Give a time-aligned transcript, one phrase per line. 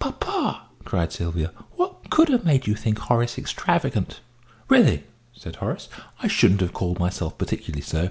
[0.00, 1.52] "Papa!" cried Sylvia.
[1.76, 4.18] "What could have made you think Horace extravagant?"
[4.68, 5.88] "Really," said Horace,
[6.20, 8.10] "I shouldn't have called myself particularly so."